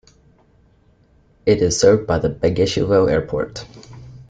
It 1.45 1.61
is 1.61 1.79
served 1.79 2.07
by 2.07 2.17
the 2.17 2.29
Begishevo 2.29 3.07
Airport. 3.07 3.65